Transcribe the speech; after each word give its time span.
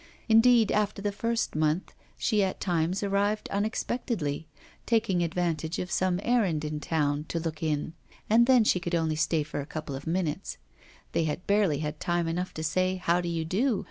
Indeed, 0.27 0.71
after 0.71 0.99
the 0.99 1.11
first 1.11 1.55
month, 1.55 1.93
she 2.17 2.43
at 2.43 2.59
times 2.59 3.03
arrived 3.03 3.47
unexpectedly, 3.51 4.47
taking 4.87 5.21
advantage 5.21 5.77
of 5.77 5.91
some 5.91 6.19
errand 6.23 6.65
in 6.65 6.79
town 6.79 7.25
to 7.27 7.39
look 7.39 7.61
in, 7.61 7.93
and 8.27 8.47
then 8.47 8.63
she 8.63 8.79
could 8.79 8.95
only 8.95 9.15
stay 9.15 9.43
for 9.43 9.61
a 9.61 9.67
couple 9.67 9.95
of 9.95 10.07
minutes; 10.07 10.57
they 11.11 11.25
had 11.25 11.45
barely 11.45 11.81
had 11.85 11.99
time 11.99 12.27
enough 12.27 12.51
to 12.55 12.63
say 12.63 12.95
'How 12.95 13.21
do 13.21 13.29
you 13.29 13.45
do? 13.45 13.79